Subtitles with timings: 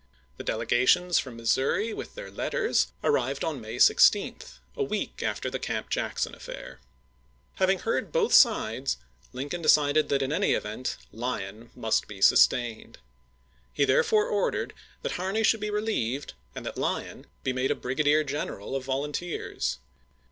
[0.37, 4.37] The delegations from Missouri with their letters arrived on May 16,
[4.75, 6.79] a week after the Camp Jackson affair.
[7.57, 8.97] Having heard both sides,
[9.31, 12.97] Lincoln decided that in any event Lyon must be sustained.
[13.75, 18.23] He therefore ordered that Harney should be relieved, and that Lyon be made a brigadier
[18.23, 19.77] general of volunteers.